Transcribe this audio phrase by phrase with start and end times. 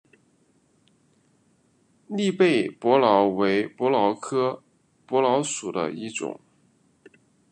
[2.07, 4.63] 栗背伯劳为伯劳科
[5.05, 6.39] 伯劳属的一种。